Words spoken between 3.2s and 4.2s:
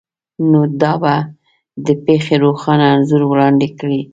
وړاندې کړي